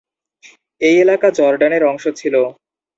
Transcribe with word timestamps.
এই 0.81 0.95
এলাকা 1.03 1.27
জর্ডানের 1.37 1.83
অংশ 1.83 2.03
ছিল। 2.19 2.35